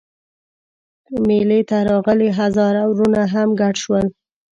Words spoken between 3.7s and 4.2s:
شول.